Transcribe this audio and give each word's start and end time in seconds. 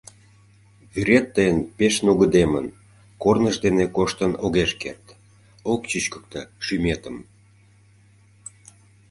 Вӱрет 0.93 1.27
тыйын 1.35 1.57
пеш 1.77 1.95
нугыдемын, 2.05 2.65
корныж 3.21 3.55
дене 3.65 3.85
коштын 3.95 4.31
огеш 4.45 4.71
керт, 4.81 5.05
ок 5.71 5.81
чӱчкыктӧ 5.89 6.41
шӱметым. 6.65 7.15